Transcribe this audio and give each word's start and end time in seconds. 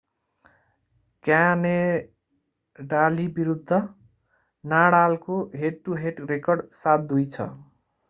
क्यानाडाली 1.25 3.27
विरुद्ध 3.37 3.81
नाडालको 4.63 5.41
head 5.57 5.81
to 5.85 5.95
head 6.03 6.19
record 6.29 6.61
7-2 6.79 7.25
छ 7.33 7.45